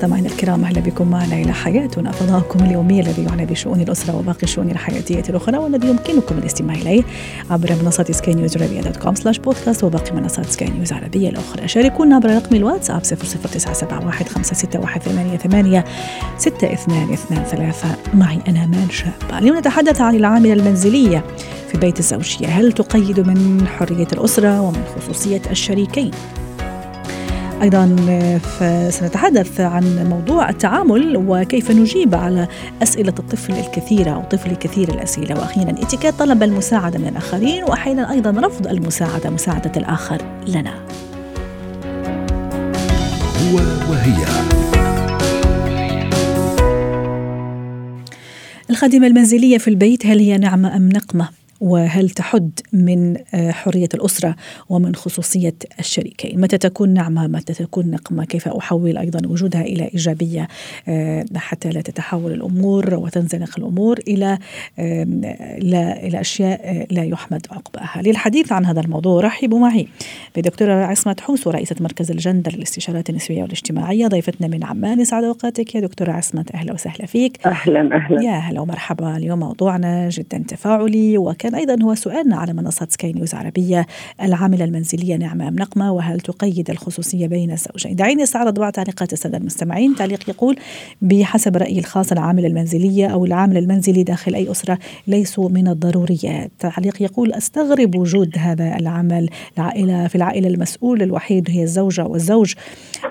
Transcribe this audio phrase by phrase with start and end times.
[0.00, 4.70] مستمعينا الكرام أهلا بكم معنا إلى حياتنا فضاؤكم اليومي الذي يعنى بشؤون الأسرة وباقي الشؤون
[4.70, 7.02] الحياتية الأخرى والذي يمكنكم الاستماع إليه
[7.50, 11.68] عبر منصة سكاي نيوز عربيه dot com slash podcast وباقي منصات سكاي نيوز العربيه الأخرى.
[11.68, 15.82] شاركونا عبر رقم الواتساب 00971 561
[16.38, 21.24] 6223 معي أنا مان شابه اليوم نتحدث عن العاملة المنزلية
[21.72, 22.46] في بيت الزوجية.
[22.46, 26.10] هل تقيد من حرية الأسرة ومن خصوصية الشريكين؟
[27.62, 27.96] أيضا
[28.90, 32.48] سنتحدث عن موضوع التعامل وكيف نجيب على
[32.82, 38.30] أسئلة الطفل الكثيرة أو طفل كثير الأسئلة وأخيرا اتيكيت طلب المساعدة من الآخرين واحيانا أيضا
[38.30, 40.74] رفض المساعدة مساعدة الآخر لنا.
[43.40, 43.56] هو
[43.90, 44.24] وهي
[48.70, 54.36] الخادمة المنزلية في البيت هل هي نعمة أم نقمة؟ وهل تحد من آه، حرية الأسرة
[54.68, 60.48] ومن خصوصية الشريكين؟ متى تكون نعمة؟ متى تكون نقمة؟ كيف أحول أيضا وجودها إلى إيجابية؟
[60.88, 64.38] آه، حتى لا تتحول الأمور وتنزلق الأمور إلى
[65.58, 68.02] لا إلى أشياء آه، لا يحمد عقباها.
[68.02, 69.88] للحديث عن هذا الموضوع رحبوا معي
[70.36, 75.00] بدكتورة عصمة حوس ورئيسة مركز الجندر للاستشارات النسوية والاجتماعية ضيفتنا من عمان.
[75.00, 76.44] يسعد أوقاتك يا دكتورة عصمة.
[76.54, 77.46] أهلا وسهلا فيك.
[77.46, 78.22] أهلا أهلا.
[78.22, 79.16] يا هلا ومرحبا.
[79.16, 83.86] اليوم موضوعنا جدا تفاعلي وكان كان أيضا هو سؤالنا على منصة سكاي نيوز عربية
[84.22, 89.38] العاملة المنزلية نعمة أم نقمة؟ وهل تقيد الخصوصية بين الزوجين دعيني أستعرض بعض تعليقات السادة
[89.38, 89.94] المستمعين.
[89.94, 90.56] تعليق يقول
[91.02, 96.50] بحسب رأيي الخاص العاملة المنزلية أو العامل المنزلي داخل أي أسرة ليسوا من الضروريات.
[96.58, 99.28] تعليق يقول أستغرب وجود هذا العمل.
[99.58, 102.54] العائلة في العائلة المسؤول الوحيد هي الزوجة والزوج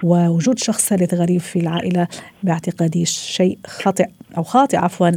[0.03, 2.07] ووجود شخص ثالث غريب في العائلة
[2.43, 5.11] باعتقادي شيء خاطئ أو خاطئ عفوا.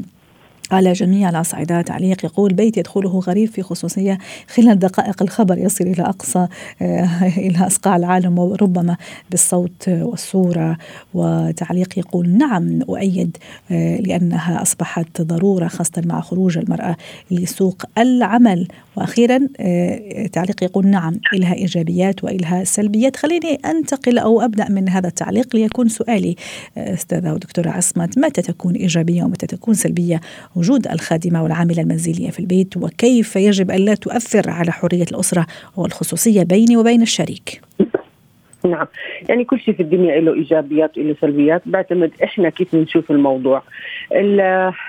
[0.72, 4.18] على جميع الأصعدة تعليق يقول بيت يدخله غريب في خصوصية
[4.48, 6.46] خلال دقائق الخبر يصل إلى أقصى
[6.82, 7.08] آه،
[7.46, 8.96] إلى أصقاع العالم وربما
[9.30, 10.76] بالصوت والصورة.
[11.14, 13.36] وتعليق يقول نعم أؤيد
[13.70, 16.96] آه، لأنها أصبحت ضرورة خاصة مع خروج المرأة
[17.30, 18.68] لسوق العمل.
[18.96, 23.16] وأخيرا آه، تعليق يقول نعم إلها إيجابيات وإلها سلبيات.
[23.16, 26.36] خليني أنتقل أو أبدأ من هذا التعليق ليكون سؤالي
[26.78, 30.20] أستاذة ودكتورة عصمت متى تكون إيجابية ومتى تكون سلبية؟
[30.62, 35.46] وجود الخادمة والعاملة المنزلية في البيت وكيف يجب أن لا تؤثر على حرية الأسرة
[35.76, 37.60] والخصوصية بيني وبين الشريك؟
[38.64, 38.86] نعم.
[39.28, 41.62] يعني كل شيء في الدنيا له إيجابيات وله سلبيات.
[41.66, 43.62] بعتمد إحنا كيف بنشوف الموضوع.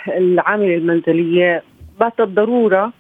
[0.08, 1.64] العاملة المنزلية
[2.00, 2.94] باتت ضروره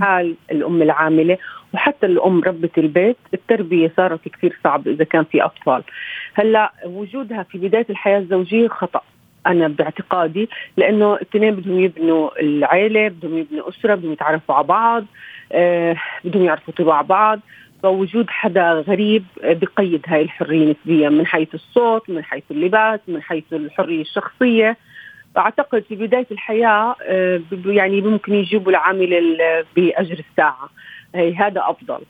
[0.00, 1.38] حال الأم العاملة
[1.74, 5.82] وحتى الأم ربة البيت التربية صارت كثير صعبة إذا كان في أطفال.
[6.34, 9.00] هلأ وجودها في بداية الحياة الزوجية خطأ.
[9.46, 15.04] أنا باعتقادي لأنه الاثنين بدهم يبنوا العيلة بدهم يبنوا أسرة بدهم يتعرفوا على بعض
[15.52, 17.40] آه بدهم يعرفوا طباع بعض.
[17.82, 23.44] فوجود حدا غريب بقيد هاي الحرية نسبيا من حيث الصوت من حيث اللباس من حيث
[23.52, 24.76] الحرية الشخصية.
[25.36, 29.36] أعتقد في بداية الحياة آه يعني ممكن يجيبوا العامل
[29.76, 30.68] بأجر الساعة.
[31.14, 32.00] هذا أفضل.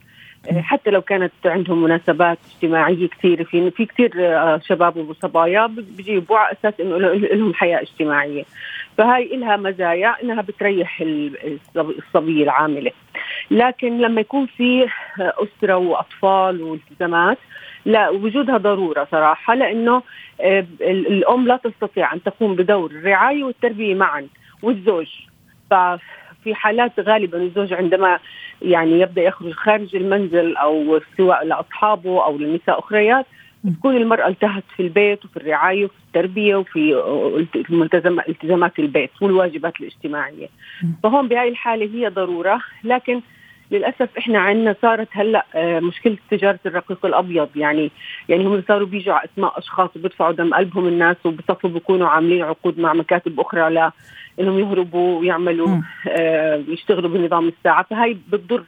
[0.53, 6.57] حتى لو كانت عندهم مناسبات اجتماعية كثيرة في في كثير آه، شباب وصبايا بيجيبوا على
[6.61, 8.45] أساس إنه لهم حياة اجتماعية.
[8.99, 11.05] فهاي لها مزايا إنها بتريح
[11.77, 12.91] الصبية العاملة.
[13.51, 17.39] لكن لما يكون في أسرة وأطفال والتزامات
[17.85, 20.03] لا وجودها ضرورة صراحة لأنه
[20.41, 24.27] آه، الأم لا تستطيع أن تقوم بدور الرعاية والتربية معا
[24.63, 25.07] والزوج.
[26.47, 28.19] في حالات غالبا الزوج عندما
[28.63, 33.27] يعني يبدأ يخرج خارج المنزل أو سواء لأصحابه أو لنساء أخريات
[33.79, 37.03] تكون المرأة انتهت في البيت وفي الرعاية وفي التربية وفي
[38.29, 40.49] التزامات البيت والواجبات الاجتماعية.
[41.03, 43.21] فهون بهاي الحالة هي ضرورة لكن
[43.71, 47.49] للأسف إحنا عندنا صارت هلأ آه، مشكلة تجارة الرقيق الأبيض.
[47.57, 47.91] يعني
[48.29, 52.79] يعني هم صاروا بيجوا على أسماء أشخاص وبيدفعوا دم قلبهم الناس وبصفوا بيكونوا عاملين عقود
[52.81, 53.93] مع مكاتب أخرى لا
[54.41, 57.83] إنهم يهربوا ويعملوا آه يشتغلوا بنظام الساعة.
[57.91, 58.63] فهي بتضر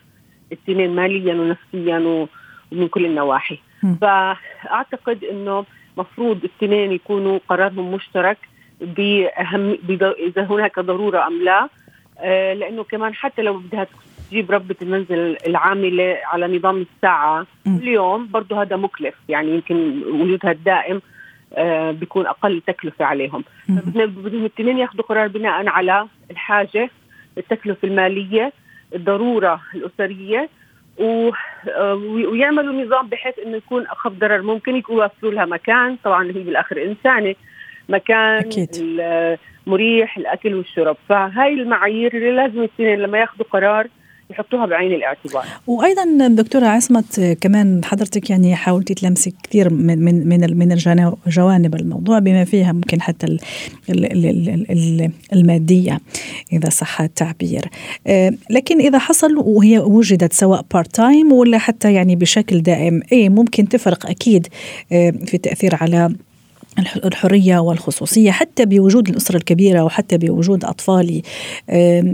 [0.52, 2.26] الاثنين ماليا ونفسيا
[2.72, 3.58] ومن كل النواحي.
[4.00, 5.64] فأعتقد إنه
[5.96, 8.38] مفروض الاثنين يكونوا قرارهم مشترك
[8.80, 9.78] بأهم
[10.18, 11.68] إذا هناك ضرورة أم لا
[12.18, 13.86] آه لأنه كمان حتى لو بدها
[14.30, 17.46] تجيب ربة المنزل العاملة على نظام الساعة.
[17.64, 19.14] كل يوم برضه هذا مكلف.
[19.28, 21.02] يعني يمكن وجودها الدائم
[21.54, 23.44] آه بيكون أقل تكلفة عليهم.
[23.68, 26.90] بدهم الاثنين ياخذوا قرار بناء على الحاجة
[27.38, 28.52] التكلفة المالية
[28.94, 30.48] الضرورة الأسرية
[31.00, 31.94] آه،
[32.30, 34.42] ويعملوا نظام بحيث إنه يكون أخف ضرر.
[34.42, 35.96] ممكن يوفروا لها مكان.
[36.04, 37.34] طبعا هي بالآخر إنسانة.
[37.88, 39.00] مكان أكيد.
[39.66, 40.96] مريح الأكل والشرب.
[41.08, 43.86] فهاي المعايير اللي لازم الاثنين لما ياخذوا قرار
[44.30, 45.44] يحطوها بعين الاعتبار.
[45.66, 50.76] وأيضا دكتورة عصمت كمان حضرتك يعني حاولتي تلمسي كثير من من من من
[51.26, 53.40] جوانب الموضوع بما فيها ممكن حتى ال
[53.90, 56.00] ال ال المادية
[56.52, 57.64] إذا صح التعبير.
[58.06, 63.28] آه، لكن إذا حصل وهي وجدت سواء part time ولا حتى يعني بشكل دائم إيه
[63.28, 64.46] ممكن تفرق أكيد
[64.92, 66.10] آه، في التاثير على
[67.04, 71.22] الحرية والخصوصية حتى بوجود الأسرة الكبيرة وحتى بوجود أطفالي.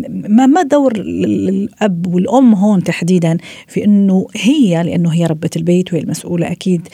[0.08, 3.36] ما ما دور الأب والأم هون تحديدا
[3.68, 6.88] في إنه هي لأنه هي ربة البيت وهي المسؤولة أكيد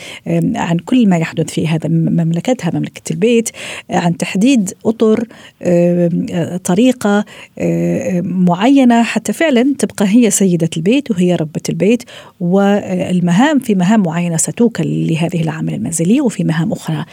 [0.57, 3.51] عن كل ما يحدث في هذا مملكتها مملكة البيت
[3.91, 5.25] عن تحديد أطر
[6.65, 7.25] طريقة
[8.23, 12.03] معينة حتى فعلا تبقى هي سيدة البيت وهي ربة البيت.
[12.41, 17.05] والمهام في مهام معينة ستوكل لهذه العامله المنزليه وفي مهام أخرى.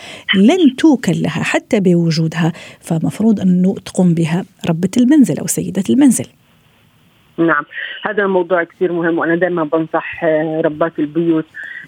[0.48, 6.28] لن توكل لها حتى بوجودها فمفروض أنه تقوم بها ربة المنزل أو سيدة المنزل.
[7.38, 7.66] نعم
[8.06, 11.46] هذا الموضوع كثير مهم وأنا دائما بنصح آه، ربات البيوت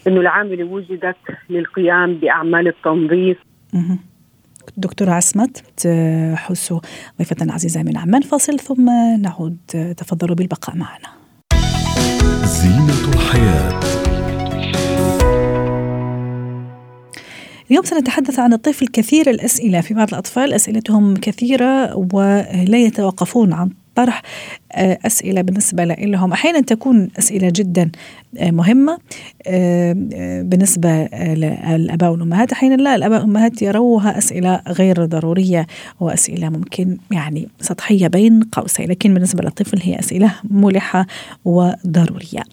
[0.07, 1.15] أنه العاملة وجدت
[1.49, 3.37] للقيام بأعمال التنظيف.
[4.77, 5.63] دكتورة عصمت
[6.35, 6.79] حسو
[7.17, 8.89] ضيفتنا العزيزة من عمان فاصل ثم
[9.21, 9.57] نعود
[9.97, 11.09] تفضلوا بالبقاء معنا.
[12.43, 13.98] زينة الحياة.
[17.69, 19.81] اليوم سنتحدث عن الطفل كثير الأسئلة.
[19.81, 24.21] في بعض الأطفال أسئلتهم كثيرة ولا يتوقفون عن طرح
[24.71, 26.31] آه، أسئلة بالنسبة لهم.
[26.31, 27.91] أحيانا تكون أسئلة جدا
[28.37, 28.97] آه، مهمة
[29.47, 29.93] آه،
[30.41, 32.51] بالنسبة للآباء والأمهات.
[32.51, 35.67] أحيانا لا الآباء والأمهات يروها أسئلة غير ضرورية
[35.99, 41.07] وأسئلة ممكن يعني سطحية بين قوسين لكن بالنسبة للطفل هي أسئلة ملحة
[41.45, 42.43] وضرورية.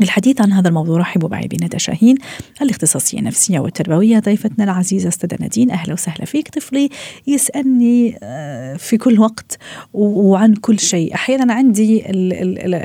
[0.00, 2.16] للحديث عن هذا الموضوع رحب معي بندى شاهين
[2.62, 6.48] الاختصاصية النفسية والتربوية ضيفتنا العزيزة أستاذة نادين أهلا وسهلا فيك.
[6.48, 6.88] طفلي
[7.26, 9.58] يسألني آه، في كل وقت
[9.94, 11.14] وعن كل شيء.
[11.14, 12.02] أحيانا عندي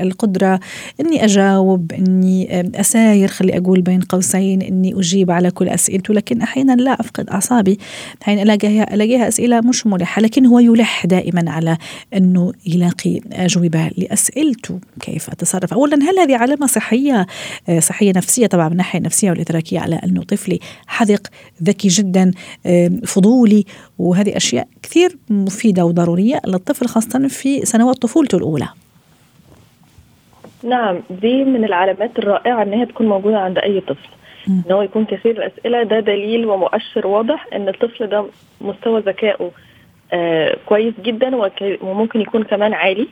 [0.02, 0.60] القدرة
[1.02, 6.42] أني أجاوب أني آه، أساير خلي أقول بين قوسين أني أجيب على كل أسئلته لكن
[6.42, 7.80] أحيانا لا أفقد أعصابي.
[8.24, 11.78] أحيانا ألاقيها, ألاقيها أسئلة مش ملحة لكن هو يلح دائما على
[12.14, 15.74] أنه يلاقي أجوبة لأسئلته كيف أتصرف.
[15.74, 17.26] أولا هل هذه علامة صحية؟ صحية
[17.70, 21.22] آه، صحية نفسية طبعا من الناحية النفسية والإدراكية على إنه طفلي حذق
[21.64, 22.32] ذكي جدا
[23.06, 23.66] فضولي
[24.00, 28.68] وهذه أشياء كثير مفيدة وضرورية للطفل خاصة في سنوات طفولته الأولى.
[30.64, 34.10] نعم دي من العلامات الرائعة إن هي تكون موجودة عند أي طفل.
[34.48, 38.26] إن هو يكون كثير الأسئلة ده دليل ومؤشر واضح إن الطفل ده
[38.62, 39.52] مستوى ذكائه
[40.14, 41.32] آه كويس جدا
[41.82, 43.08] وممكن يكون كمان عالي.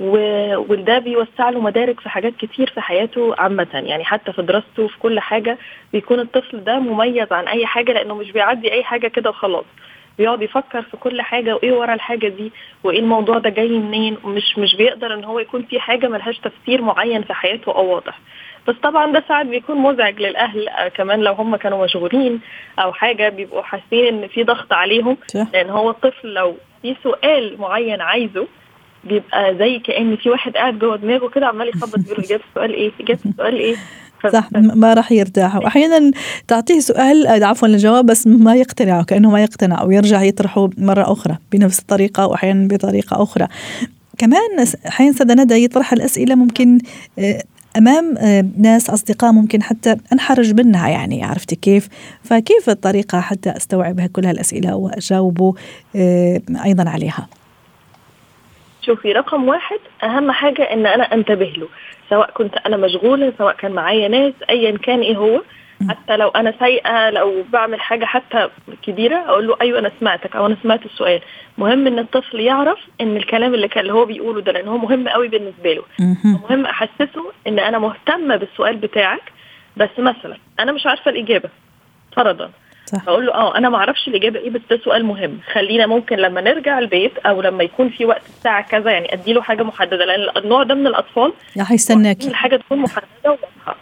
[0.00, 3.68] وده بيوسع له مدارك في حاجات كتير في حياته عامة.
[3.74, 5.58] يعني حتى في دراسته في كل حاجة
[5.92, 9.64] بيكون الطفل ده مميز عن أي حاجة لأنه مش بيعدي أي حاجة كده وخلاص.
[10.18, 12.52] بيقعد يفكر في كل حاجة وإيه ورا الحاجة دي
[12.84, 14.16] وإيه الموضوع ده جاي منين.
[14.24, 18.18] مش مش بيقدر إن هو يكون في حاجة ملهاش تفسير معين في حياته أو واضح.
[18.68, 22.40] بس طبعا ده ساعات بيكون مزعج للأهل آه، كمان لو هم كانوا مشغولين
[22.78, 25.16] أو حاجة بيبقوا حاسين إن في ضغط عليهم.
[25.52, 28.46] لأن هو الطفل لو في سؤال معين عايزه
[29.06, 32.90] بيبقى زي كأن في واحد قاعد جوه دماغه كده عمال يخبط بيقول اجابه السؤال إيه؟
[33.00, 33.76] اجابه السؤال إيه؟
[34.32, 35.56] صح ما راح يرتاح.
[35.56, 36.10] واحيانا
[36.48, 41.12] تعطيه سؤال آه، عفوا الجواب بس ما يقتنع كأنه ما يقتنع أو يرجع يطرحه مرة
[41.12, 43.46] أخرى بنفس الطريقة واحيانا بطريقة أخرى.
[44.18, 46.78] كمان أحيانا سيدة ندى يطرح الأسئلة ممكن
[47.18, 47.42] آه،
[47.76, 51.88] أمام آه، ناس أصدقاء ممكن حتى أنحرج منها يعني عرفتي كيف؟
[52.22, 55.54] فكيف الطريقة حتى استوعب كل هالأسئلة وأجاوبه
[56.64, 57.28] أيضا عليها؟
[58.86, 61.68] شوفي رقم واحد أهم حاجة إن أنا أنتبه له
[62.10, 65.42] سواء كنت أنا مشغولة سواء كان معايا ناس ايا كان إيه هو.
[65.90, 68.48] حتى لو أنا سايقة لو بعمل حاجة حتى
[68.82, 71.20] كبيرة أقول له أيوه أنا سمعتك أو أنا سمعت السؤال.
[71.58, 75.08] مهم إن الطفل يعرف إن الكلام اللي كان اللي هو بيقوله ده لأن هو مهم
[75.08, 75.82] قوي بالنسبة له.
[76.24, 79.22] مهم أحسسه إن أنا مهتمة بالسؤال بتاعك.
[79.76, 81.48] بس مثلا أنا مش عارفة الإجابة
[82.16, 82.50] فرضا.
[82.86, 83.04] صح.
[83.04, 85.38] بقول له آه أنا ما أعرفش الإجابة إيه بس ده سؤال مهم.
[85.52, 89.42] خلينا ممكن لما نرجع البيت أو لما يكون في وقت الساعة كذا يعني ادي له
[89.42, 93.76] حاجة محددة لأن النوع ده من الأطفال راح يستناك الحاجة تكون محددة وواضحة.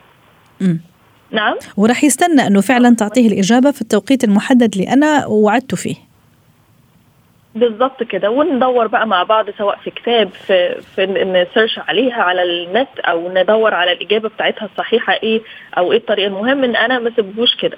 [1.30, 5.94] نعم؟ وراح يستنى إنه فعلا تعطيه الإجابة في التوقيت المحدد اللي أنا وعدته فيه.
[7.54, 8.30] بالظبط كده.
[8.30, 13.74] وندور بقى مع بعض سواء في كتاب في في نسيرش عليها على النت أو ندور
[13.74, 15.40] على الإجابة بتاعتها الصحيحة إيه
[15.78, 17.76] أو إيه الطريقة المهم إن أنا ما أسيبهوش كده.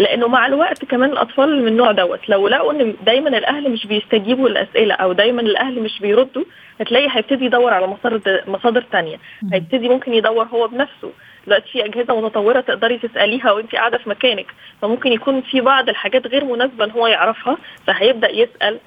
[0.00, 4.48] لأنه مع الوقت كمان الأطفال من النوع دوت لو لقوا إن دايما الأهل مش بيستجيبوا
[4.48, 6.44] للأسئلة أو دايما الأهل مش بيردوا
[6.80, 9.16] هتلاقي هيبتدي يدور على مصادر مصادر ثانية
[9.52, 11.10] هيبتدي ممكن يدور هو بنفسه.
[11.46, 14.46] دلوقتي في أجهزة متطورة تقدري تسأليها وانت قاعدة في مكانك.
[14.82, 18.78] فممكن يكون في بعض الحاجات غير مناسبة إن هو يعرفها فهيبدأ يسأل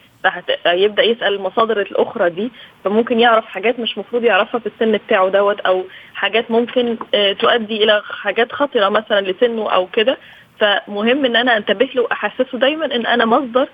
[0.64, 2.52] فيبدا يسأل المصادر الأخرى دي.
[2.84, 7.84] فممكن يعرف حاجات مش مفروض يعرفها في السن بتاعه دوت أو حاجات ممكن آه، تؤدي
[7.84, 10.18] إلى حاجات خطرة مثلا لسنه أو كده.
[10.60, 13.70] فمهم إن أنا أنتبه له وأحسسه دايما إن أنا مصدر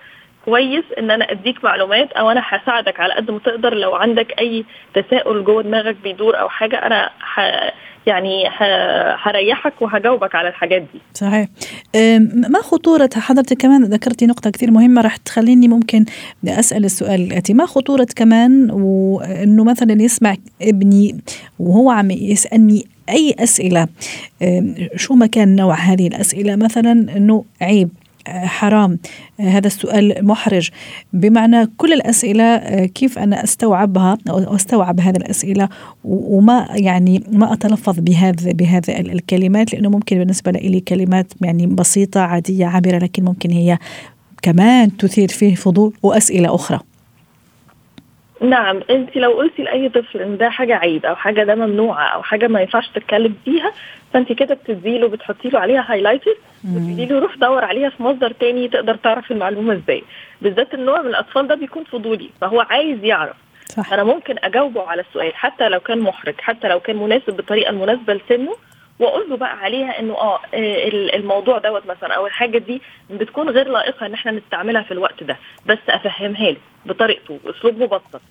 [0.45, 3.73] كويس إن أنا أديك معلومات أو أنا هساعدك على قد ما تقدر.
[3.73, 7.39] لو عندك أي تساؤل جوه دماغك بيدور أو حاجة أنا ح...
[8.07, 8.49] يعني
[9.23, 10.99] هريحك وهجاوبك على الحاجات دي.
[11.13, 11.47] صحيح.
[12.49, 16.05] ما خطورة حضرتك كمان ذكرتي نقطة كثير مهمة راح تخليني ممكن
[16.47, 17.53] أسأل السؤال الآتي.
[17.53, 21.21] ما خطورة كمان وأنه مثلا يسمع ابني
[21.59, 23.87] وهو عم يسألني أي أسئلة
[24.95, 27.89] شو ما كان نوع هذه الأسئلة؟ مثلا أنه عيب
[28.27, 28.99] حرام
[29.39, 30.69] هذا السؤال محرج.
[31.13, 35.69] بمعنى كل الأسئلة آه، كيف أنا أستوعبها أو أستوعب هذه الأسئلة؟
[36.03, 42.65] وما يعني ما أتلفظ بهذا بهذا الكلمات؟ لأنه ممكن بالنسبة لي كلمات يعني بسيطة عادية
[42.65, 43.77] عابرة لكن ممكن هي
[44.41, 46.79] كمان تثير فيه فضول وأسئلة أخرى.
[48.41, 52.23] نعم انت لو قلتي لأي طفل إن ده حاجة عيب أو حاجة ده ممنوعة أو
[52.23, 53.71] حاجة ما ينفعش تتكلم فيها
[54.13, 56.35] فانت كده بتديله بتحطي له عليها هايلايتد
[56.75, 60.03] وتقولي له روح دور عليها في مصدر تاني تقدر تعرف المعلومة إزاي.
[60.41, 63.35] بالذات النوع من الأطفال ده بيكون فضولي فهو عايز يعرف.
[63.65, 63.93] صح.
[63.93, 68.13] أنا ممكن أجاوبه على السؤال حتى لو كان محرج حتى لو كان مناسب بالطريقة المناسبة
[68.13, 68.55] لسنه
[68.99, 70.39] واقول له بقى عليها إنه آه
[71.15, 75.37] الموضوع دوت مثلا أو الحاجة دي بتكون غير لائقة إن إحنا نستعملها في الوقت ده.
[75.65, 78.21] بس أفهمها له بطريقته باسلوب مبسط.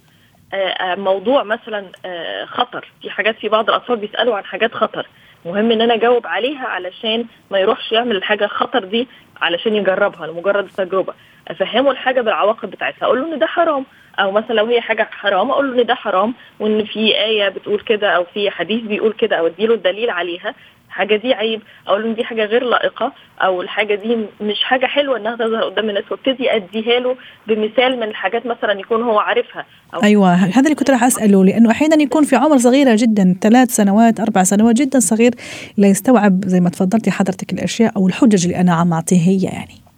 [0.54, 2.88] آه، آه، موضوع مثلا آه، خطر.
[3.02, 5.06] في حاجات في بعض الأطفال بيسألوا عن حاجات خطر.
[5.46, 9.08] مهم إن أنا أجاوب عليها علشان ما يروحش يعمل الحاجة الخطر دي
[9.40, 11.14] علشان يجربها لمجرد التجربة.
[11.48, 13.04] أفهمه الحاجة بالعواقب بتاعتها.
[13.06, 13.87] أقول له إن ده حرام.
[14.18, 17.80] أو مثلا لو هي حاجة حرام أقول له إن ده حرام وإن في آية بتقول
[17.80, 20.54] كده أو في حديث بيقول كده أو أديله الدليل عليها.
[20.88, 21.62] الحاجة دي عيب.
[21.87, 25.88] أقول له دي حاجة غير لائقة أو الحاجة دي مش حاجة حلوة إنها تظهر قدام
[25.88, 30.75] الناس وابتدي أديها له بمثال من الحاجات مثلا يكون هو عارفها أو أيوه هذا اللي
[30.75, 35.00] كنت راح أسأله لأنه أحيانا يكون في عمر صغيره جدا ثلاث سنوات أربع سنوات جدا
[35.00, 35.30] صغير
[35.76, 39.88] لا يستوعب زي ما تفضلتي حضرتك الأشياء أو الحجج اللي أنا عم اعطيه هي يعني.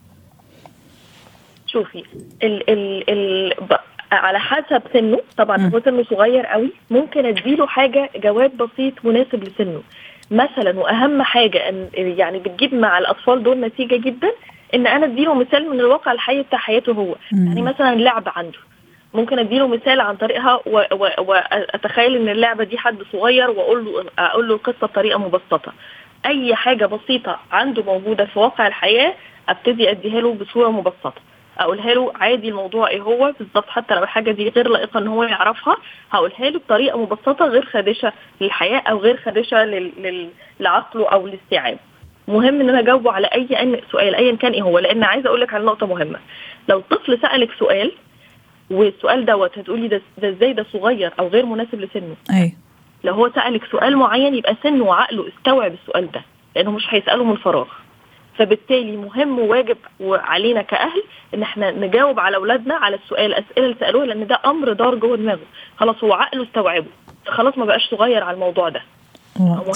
[1.67, 2.05] شوفي
[2.43, 3.53] ال ال ال
[4.13, 5.21] على حسب سنه.
[5.37, 6.73] طبعا هو سنه صغير قوي.
[6.91, 9.83] ممكن أديله حاجة جواب بسيط مناسب لسنه.
[10.31, 14.33] مثلا وأهم حاجة إن يعني بتجيب مع الأطفال دول نتيجة جدا
[14.75, 17.15] إن أنا أديله مثال من الواقع الحي بتاع حياته هو.
[17.33, 17.47] مم.
[17.47, 18.59] يعني مثلا لعبة عنده.
[19.15, 20.61] ممكن أديله مثال عن طريقها
[21.21, 25.73] واتخيل إن اللعبة دي حد صغير وأقول له أقول له القصة بطريقة مبسطة.
[26.27, 29.15] أي حاجة بسيطة عنده موجودة في واقع الحياة
[29.49, 31.15] أبتدي أديها له بصورة مبسطة.
[31.61, 35.23] اقولها له عادي الموضوع إيه هو بالظبط حتى لو الحاجة دي غير لائقة ان هو
[35.25, 35.77] يعرفها
[36.11, 39.65] هقولها له بطريقة مبسطة غير خادشة للحياة أو غير خادشة
[40.61, 41.79] لعقله أو لاستيعابه
[42.29, 45.55] مهم ان أنا اجاوبه على اي سؤال ايا كان إيه هو لأن عايزة أقول لك
[45.55, 46.19] على نقطة مهمة.
[46.69, 47.93] لو الطفل سألك سؤال
[48.71, 52.53] والسؤال دوت هتقولي ده إزاي ده صغير أو غير مناسب لسنه؟ أي.
[53.05, 56.23] لو هو سألك سؤال معين يبقى سنه وعقله استوعب السؤال ده
[56.57, 57.67] لأنه مش هيسأله من فراغ.
[58.39, 61.03] فبالتالي مهم وواجب علينا كأهل
[61.35, 65.17] إن إحنا نجاوب على أولادنا على السؤال الأسئلة اللي سألوها لأن ده أمر دار جوه
[65.17, 65.41] دماغه.
[65.77, 66.87] خلاص هو عقله استوعبه.
[67.27, 68.83] خلاص ما بقاش صغير على الموضوع ده.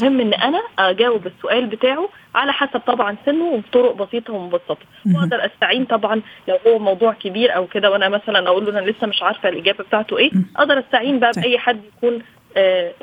[0.03, 4.77] مهم إن أنا أجاوب السؤال بتاعه على حسب طبعا سنه وبطرق بسيطة ومبسطة.
[5.17, 9.07] وأقدر أستعين طبعا لو هو موضوع كبير أو كده وأنا مثلا أقول له أنا لسه
[9.07, 12.23] مش عارفة الإجابة بتاعته إيه أقدر أستعين بقى بأي حد يكون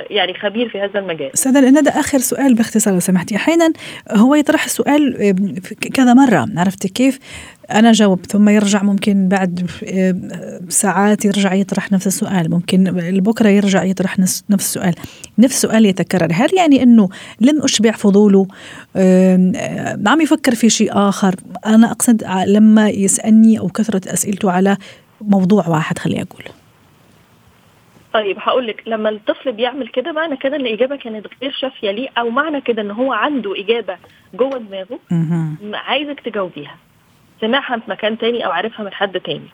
[0.10, 1.34] يعني خبير في هذا المجال.
[1.34, 3.36] أستاذة ندى آخر سؤال باختصار لو سمحتي.
[3.36, 3.74] أحيانا
[4.12, 5.34] هو يطرح السؤال
[5.94, 7.20] كذا مرة عرفتي كيف؟
[7.72, 9.70] أنا جاوب ثم يرجع ممكن بعد
[10.70, 12.84] ساعات يرجع يطرح نفس السؤال ممكن
[13.20, 14.96] بكرة يرجع يطرح نفس السؤال.
[15.38, 16.30] نفس السؤال يتكرر.
[16.34, 17.10] هل يعني إنه
[17.42, 18.48] لم أشبع فضوله؟
[20.08, 24.78] عم يفكر في شيء آخر؟ أنا أقصد لما يسألني أو كثرة أسئلته على
[25.22, 26.44] موضوع واحد خلي أقول.
[28.14, 32.10] طيب هقول لك لما الطفل بيعمل كده معنى كده إن الاجابه كانت غير شافية ليه
[32.18, 33.98] أو معنى كده إن هو عنده إجابة
[34.34, 35.00] جوه دماغه
[35.74, 36.76] عايزك تجاوبيها
[37.42, 39.48] سمعها في مكان تاني أو عارفها من حد تاني.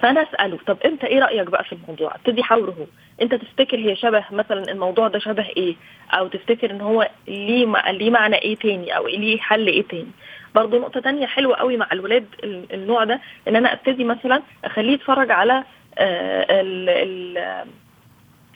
[0.00, 2.86] فأنا أسأله طب أنت إيه رأيك بقى في الموضوع؟ ابتدي حاوره
[3.22, 5.74] أنت تفتكر هي شبه مثلا الموضوع ده شبه إيه؟
[6.10, 10.10] أو تفتكر إن هو ليه ليه معنى إيه تاني؟ أو ليه حل إيه تاني؟
[10.54, 12.26] برضه نقطة تانية حلوة قوي مع الولاد
[12.72, 15.64] النوع ده إن أنا أبتدي مثلا أخليه يتفرج على
[15.98, 17.64] آه ال ال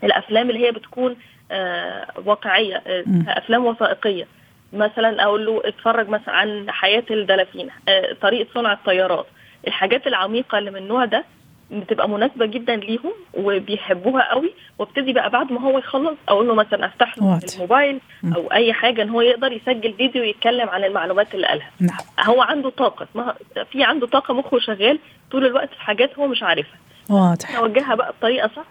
[0.05, 1.17] الأفلام اللي هي بتكون
[1.51, 4.27] آه واقعية آه افلام وثائقية.
[4.73, 9.27] مثلا أقول له اتفرج مثلا عن حياة الدلافين آه، طريقة صنع الطيارات.
[9.67, 11.25] الحاجات العميقة اللي من النوع ده
[11.71, 16.87] بتبقى مناسبة جدا ليهم وبيحبوها قوي وابتدي بقى بعد ما هو يخلص أقول له مثلا
[16.87, 17.41] أفتح له.
[17.55, 18.01] الموبايل.
[18.37, 21.71] أو أي حاجة إن هو يقدر يسجل فيديو يتكلم عن المعلومات اللي قالها.
[21.81, 21.99] نعم.
[22.27, 23.07] هو عنده طاقة.
[23.13, 23.35] اسمها
[23.73, 24.99] في عنده طاقة مخه شغال
[25.31, 26.79] طول الوقت في حاجات هو مش عارفها.
[27.11, 27.57] واضح.
[27.57, 28.65] اوجهها بقى بطريقة صح؟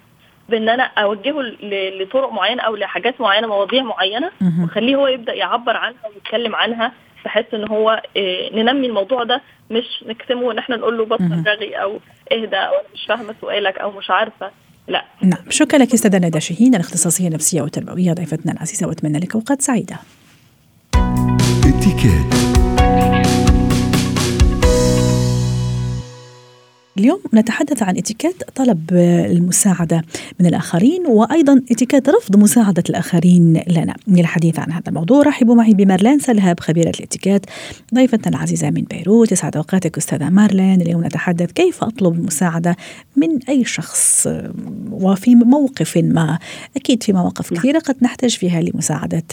[0.50, 4.64] بإن أنا أوجهه ل- لطرق معينة أو لحاجات معينة مواضيع معينة مهم.
[4.64, 6.92] وخليه هو يبدأ يعبر عنها ويتكلم عنها
[7.26, 11.06] بحيث إن هو إيه، ننمي الموضوع ده مش نكتمه إن إحنا نقول له.
[11.06, 12.00] بطل رغي أو
[12.32, 14.52] اهدى أو مش فاهمة سؤالك أو مش عارفة.
[14.88, 15.06] لا.
[15.22, 15.40] نعم.
[15.50, 19.96] شكرا لك أستاذة ندى شاهين الاختصاصية النفسية والتربوية ضيفتنا العزيزة وأتمنى لك أوقات سعيدة.
[21.66, 22.57] اتكات
[27.00, 28.94] اليوم نتحدث عن اتيكيت طلب
[29.32, 30.04] المساعدة
[30.40, 33.96] من الآخرين وأيضا اتيكيت رفض مساعدة الآخرين لنا.
[34.08, 37.46] للحديث عن هذا الموضوع رحبوا معي بمارلين سلهاب خبيرة الاتيكيت
[37.96, 39.32] ضيفتنا العزيزة من بيروت.
[39.32, 40.82] يسعد أوقاتك أستاذة مارلين.
[40.82, 42.76] اليوم نتحدث كيف أطلب المساعدة
[43.16, 44.28] من أي شخص
[44.92, 46.40] وفي موقف ما.
[46.76, 49.24] أكيد في مواقف كثيرة قد نحتاج فيها لمساعدة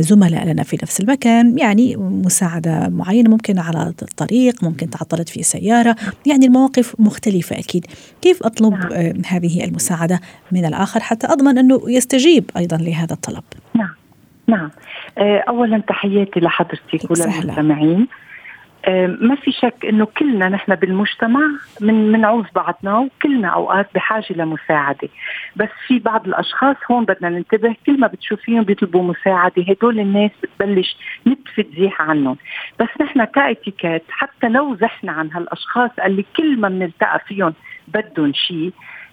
[0.00, 1.58] زملاء لنا في نفس المكان.
[1.58, 5.96] يعني مساعدة معينة ممكن على الطريق ممكن تعطلت في سيارة.
[6.26, 7.86] يعني المواقف مختلفة أكيد.
[8.22, 8.92] كيف أطلب نعم.
[8.92, 10.20] آه، هذه المساعدة
[10.52, 13.94] من الآخر حتى أضمن أنه يستجيب أيضا لهذا الطلب؟ نعم.
[14.48, 14.70] نعم.
[15.18, 17.10] آه، اولا تحياتي لحضرتك.
[17.10, 18.06] وللمستمعين.
[19.20, 21.40] ما في شك إنه كلنا نحن بالمجتمع
[21.80, 25.08] من منعوز بعضنا وكلنا أوقات بحاجة لمساعدة.
[25.56, 30.96] بس في بعض الأشخاص هون بدنا ننتبه كل ما بتشوفيهم بيطلبوا مساعدة هدول الناس بتبلش
[31.26, 32.36] نتفه تزيح عنهم.
[32.80, 37.54] بس نحن كاتيكيت حتى لو زحنا عن هالأشخاص اللي كل ما بنلتقى فيهم
[37.88, 38.72] بدهم شيء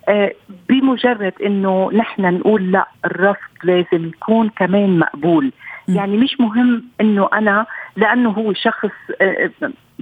[0.09, 0.33] آه،
[0.69, 5.51] بمجرد إنه نحن نقول لا الرفض لازم يكون كمان مقبول.
[5.87, 5.95] م.
[5.95, 9.49] يعني مش مهم إنه أنا لأنه هو شخص آه،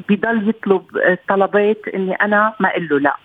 [0.10, 3.16] بضل يطلب آه، طلبات إني أنا ما أقول له لا.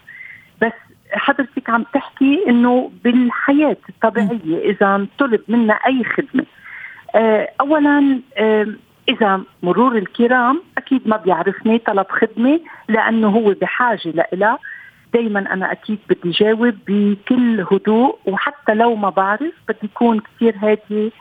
[0.62, 0.72] بس
[1.12, 6.46] حضرتك عم تحكي إنه بالحياة الطبيعية إذا طلب منا أي خدمة
[7.14, 8.20] آه، اولا
[9.08, 14.58] إذا مرور الكرام أكيد ما بيعرفني طلب خدمة لأنه هو بحاجة لإلها.
[15.14, 21.12] دائما أنا أكيد بدي جاوب بكل هدوء وحتى لو ما بعرف بدي يكون كثير هادي.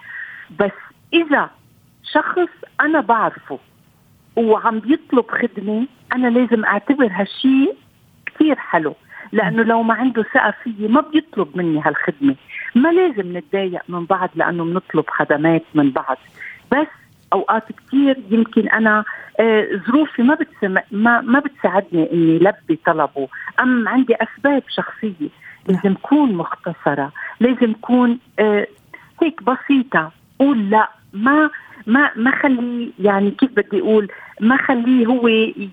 [0.59, 0.71] بس
[1.13, 1.49] إذا
[2.13, 2.49] شخص
[2.81, 3.59] أنا بعرفه
[4.35, 7.75] وعم بيطلب خدمة أنا لازم أعتبر هالشيء
[8.25, 8.95] كثير حلو
[9.31, 12.35] لأنه لو ما عنده ثقة فيي ما بيطلب مني هالخدمة.
[12.75, 16.17] ما لازم نتضايق من بعض لأنه بنطلب خدمات من بعض.
[16.71, 16.87] بس
[17.33, 19.03] أوقات كثير يمكن أنا
[19.39, 23.27] آه، ظروفي ما بتسمع ما ما بتساعدني إني لبي طلبه.
[23.59, 25.29] أم عندي أسباب شخصية.
[25.67, 27.11] لازم كون مختصرة.
[27.39, 28.67] لازم كون آه،
[29.21, 30.11] هيك بسيطة.
[30.39, 30.89] قول لا.
[31.15, 31.49] ما
[31.87, 35.27] ما ما خليه يعني كيف بدي أقول ما خليه هو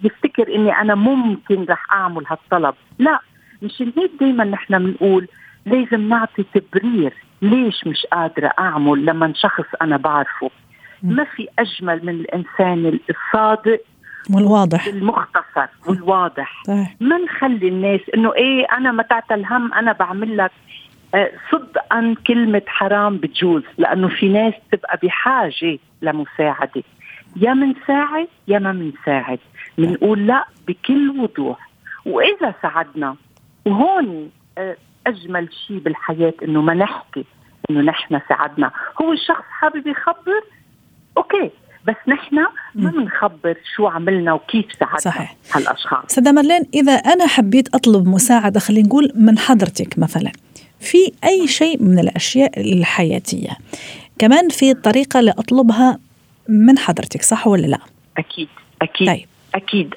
[0.05, 2.74] يفتكر إني أنا ممكن رح أعمل هالطلب.
[2.98, 3.20] لا
[3.62, 5.28] مشان هيك دائما نحن بنقول
[5.66, 10.50] لازم نعطي تبرير ليش مش قادرة أعمل لما شخص أنا بعرفه.
[11.02, 11.12] م.
[11.12, 13.81] ما في أجمل من الإنسان الصادق
[14.31, 14.87] والواضح.
[14.87, 16.62] المختصر والواضح.
[17.00, 20.50] ما نخلي الناس إنه إيه أنا ما تعتل الهم أنا بعمل لك.
[21.53, 26.83] صدقا كلمة حرام بتجوز لأنه في ناس تبقى بحاجة لمساعدة.
[27.37, 29.38] يا منساعد يا ما منساعد
[29.79, 31.68] بنقول لا بكل وضوح.
[32.07, 33.16] وإذا ساعدنا
[33.66, 37.25] وهون آه، أجمل شيء بالحياة إنه ما نحكي
[37.70, 38.70] إنه نحن ساعدنا.
[39.03, 40.42] هو الشخص حابب يخبر؟
[41.16, 41.51] أوكي
[41.88, 42.37] بس نحن
[42.75, 42.90] ما.
[42.90, 45.37] بنخبر شو عملنا وكيف ساعدنا صحيح.
[45.55, 46.05] هالأشخاص.
[46.07, 50.33] سيدة مارلين إذا أنا حبيت أطلب مساعدة خلينا نقول من حضرتك مثلا
[50.83, 53.51] في أي شيء من الأشياء الحياتية.
[54.18, 55.99] كمان في الطريقة اللي أطلبها
[56.49, 57.79] من حضرتك صح ولا لا؟
[58.18, 58.49] أكيد
[58.83, 59.27] أكيد طيب.
[59.55, 59.95] أكيد.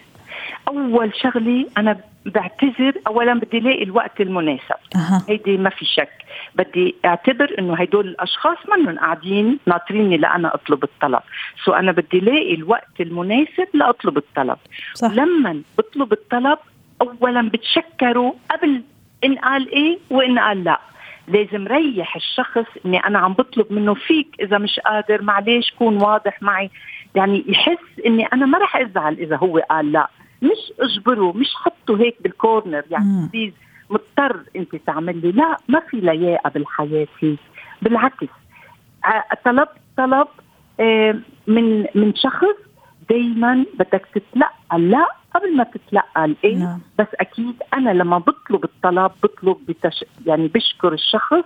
[0.67, 4.79] أول شغله أنا بعتذر اولا بدي ألاقي الوقت المناسب.
[4.95, 5.25] أها.
[5.29, 6.09] هيدي ما في شك.
[6.55, 11.19] بدي أعتبر إنه هدول الأشخاص منهم قاعدين ناطريني لأنا أطلب الطلب.
[11.65, 14.57] So أنا بدي ألاقي الوقت المناسب لأطلب الطلب.
[14.93, 15.11] صح.
[15.11, 16.57] لما بطلب الطلب
[17.01, 18.81] اولا بتشكره قبل
[19.23, 20.79] إن قال إيه وإن قال لا.
[21.27, 26.41] لازم ريح الشخص إني أنا عم بطلب منه فيك إذا مش قادر معلش كون واضح
[26.41, 26.69] معي.
[27.15, 30.09] يعني يحس إني أنا ما رح أزعل إذا هو قال لا.
[30.41, 32.83] مش أجبره مش حطه هيك بال corner.
[32.91, 33.53] يعني please
[33.89, 35.31] مضطر أنت تعمل لي.
[35.31, 37.39] لا ما في لياقة بالحياة هيك.
[37.81, 38.27] بالعكس.
[39.45, 40.27] طلبت طلب
[40.79, 41.15] آه،
[41.47, 42.64] من من شخص
[43.09, 44.79] دايما بدك تتلقى.
[44.79, 46.79] لا قبل ما تتلقى الايه نعم.
[46.99, 50.05] بس أكيد أنا لما بطلب الطلب بطلب بتش...
[50.25, 51.43] يعني بشكر الشخص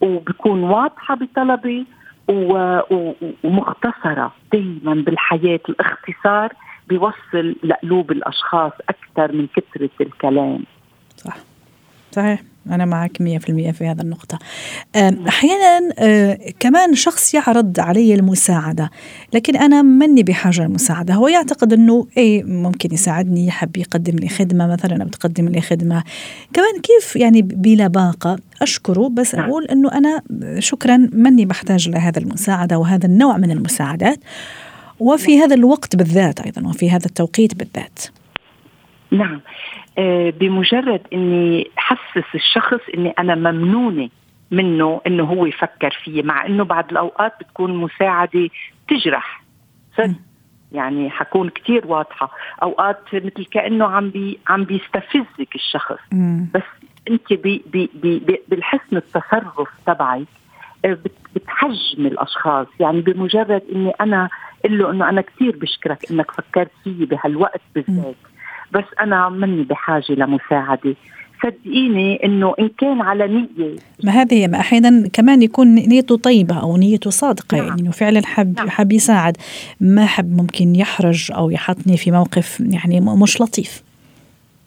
[0.00, 1.86] وبكون واضحة بطلبي
[3.44, 6.52] ومختصرة دائما بالحياة الاختصار
[6.88, 10.64] بيوصل لقلوب الأشخاص أكثر من كثرة الكلام.
[11.16, 11.36] صح.
[12.10, 12.42] صحيح.
[12.70, 14.38] أنا معك 100% في هذا النقطة.
[15.28, 18.90] أحيانا آه، كمان شخص يعرض علي المساعدة
[19.32, 21.14] لكن أنا مني بحاجة للمساعدة.
[21.14, 26.02] هو يعتقد أنه إيه ممكن يساعدني يحب يقدم لي خدمة مثلا أو تقدم لي خدمة.
[26.52, 29.50] كمان كيف يعني بلا باقة أشكره بس نعم.
[29.50, 30.22] أقول أنه أنا
[30.58, 34.18] شكرا مني بحتاج لهذا المساعدة وهذا النوع من المساعدات.
[35.00, 37.98] وفي هذا الوقت بالذات أيضا وفي هذا التوقيت بالذات.
[39.10, 39.40] نعم.
[39.98, 44.08] آه، بمجرد إني حسس الشخص إني أنا ممنونة
[44.50, 48.48] منه إنه هو يفكر فيه مع إنه بعض الأوقات بتكون مساعدة
[48.88, 49.42] تجرح.
[49.96, 50.14] صدق
[50.72, 52.30] يعني حكون كتير واضحة.
[52.62, 55.98] أوقات مثل كأنه عم بي عم بيستفزك الشخص.
[56.12, 56.48] مم.
[56.54, 56.62] بس
[57.10, 60.26] أنت بي بي بي بالحسن التصرف تبعك
[60.84, 60.98] آه،
[61.34, 62.66] بتحجم الأشخاص.
[62.80, 64.28] يعني بمجرد إني أنا
[64.64, 68.14] أقول له إنه أنا كثير بشكرك إنك فكرت فيي بهالوقت بالذات.
[68.72, 70.94] بس أنا مني بحاجة لمساعدة.
[71.42, 73.76] صدقيني إنه إن كان على نية.
[74.04, 77.66] ما هذه ما أحيانا كمان يكون نيته طيبة أو نيته صادقة نعم.
[77.66, 78.70] يعني إنه فعلا حب نعم.
[78.70, 79.36] حب يساعد.
[79.80, 83.82] ما حب ممكن يحرج أو يحطني في موقف يعني مش لطيف.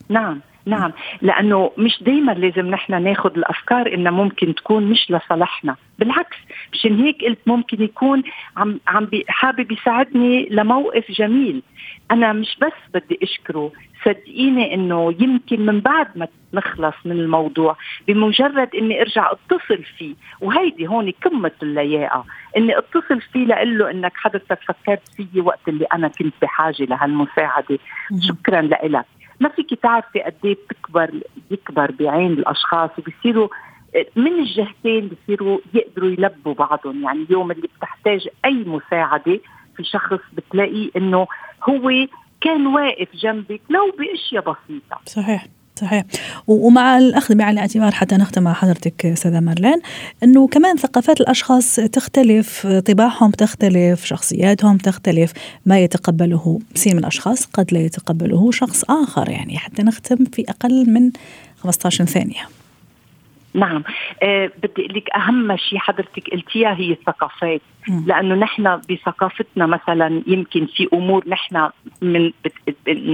[0.10, 0.40] نعم.
[0.66, 0.92] نعم.
[1.22, 5.76] لأنه مش دائما لازم نحن ناخذ الأفكار إنها ممكن تكون مش لصالحنا.
[6.00, 6.38] بالعكس
[6.74, 8.24] مشان هيك قلت ممكن يكون
[8.58, 11.62] عم عم حابب يساعدني لموقف جميل.
[12.12, 13.72] أنا مش بس بدي أشكره.
[14.06, 20.16] صدقيني إنه يمكن من بعد ما نخلص من الموضوع بمجرد إني أرجع أتصل فيه.
[20.42, 22.26] وهيدي هون قمة اللياقة.
[22.58, 27.80] إني أتصل فيه لأقول له إنك حضرتك فكرت فيي وقت اللي أنا كنت بحاجة لهالمساعدة.
[28.20, 29.06] شكرا لك
[29.42, 31.12] ما فيك تعرفي قد إيه بتكبر
[31.52, 33.48] يكبر بعين الأشخاص وبصيروا
[34.16, 37.04] من الجهتين بصيروا يقدروا يلبوا بعضهم.
[37.04, 39.40] يعني اليوم اللي بتحتاج أي مساعدة
[39.78, 41.28] في شخص بتلاقيه إنه
[41.70, 41.92] هو
[42.42, 45.00] كان واقف جنبك لو بأشياء بسيطة.
[45.06, 45.46] صحيح.
[45.82, 46.04] صحيح.
[46.48, 49.82] ومع الأخذ بعين الاعتبار حتى نختم مع حضرتك أستاذة مارلين
[50.24, 55.34] إنه كمان ثقافات الأشخاص تختلف طباعهم تختلف شخصياتهم تختلف
[55.66, 60.90] ما يتقبله كثير من الاشخاص قد لا يتقبله شخص آخر يعني حتى نختم في أقل
[60.90, 61.12] من
[61.58, 62.48] 15 ثانية.
[63.54, 63.84] نعم.
[64.24, 67.62] أه بدي أقول لك أهم شيء حضرتك قلتيها هي الثقافات.
[67.88, 71.70] لأنه نحن بثقافتنا مثلا يمكن في أمور نحن
[72.02, 72.32] من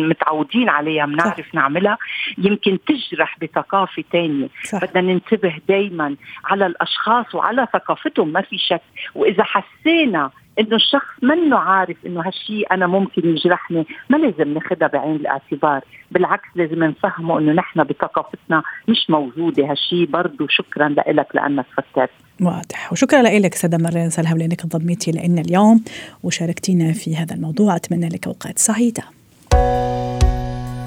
[0.10, 1.98] متعودين عليها بنعرف نعملها
[2.38, 8.82] يمكن تجرح بثقافة ثانية بدنا ننتبه دائما على الأشخاص وعلى ثقافتهم ما في شك.
[9.16, 15.16] وإذا حسينا إنه الشخص منه عارف إنه هالشيء أنا ممكن يجرحني ما لازم ناخذها بعين
[15.16, 15.82] الاعتبار.
[16.12, 22.27] بالعكس لازم نفهمه إنه نحن بثقافتنا مش موجودة هالشيء برضه شكرا لك لأنك فكرت.
[22.42, 22.92] واضح.
[22.92, 25.84] وشكرا لك سيدة مريم سلهم لأنك انضميتي لنا اليوم
[26.24, 27.76] وشاركتينا في هذا الموضوع.
[27.76, 29.04] أتمنى لك أوقات سعيدة.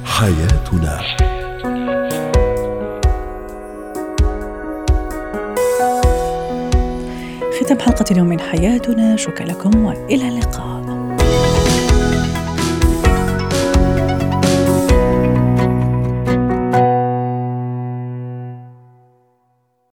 [0.05, 1.01] حياتنا.
[7.61, 9.17] ختم حلقة اليوم من حياتنا.
[9.17, 10.80] شكرا لكم وإلى اللقاء.